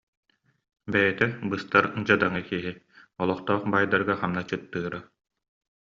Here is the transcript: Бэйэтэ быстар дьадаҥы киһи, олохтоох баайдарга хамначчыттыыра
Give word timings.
Бэйэтэ 0.91 1.27
быстар 1.49 1.85
дьадаҥы 2.07 2.41
киһи, 2.49 2.71
олохтоох 3.21 3.63
баайдарга 3.71 4.13
хамначчыттыыра 4.19 4.99